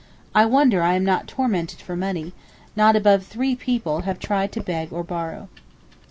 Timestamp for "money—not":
1.95-2.95